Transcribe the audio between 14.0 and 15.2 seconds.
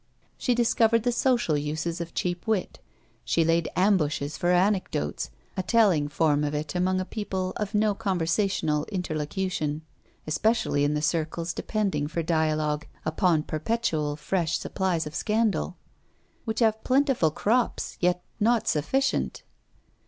fresh supplies of